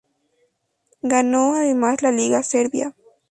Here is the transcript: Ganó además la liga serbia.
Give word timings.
Ganó 1.03 1.53
además 1.53 2.01
la 2.01 2.11
liga 2.11 2.41
serbia. 2.41 2.95